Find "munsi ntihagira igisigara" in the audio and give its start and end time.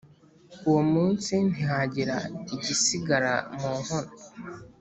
0.93-3.33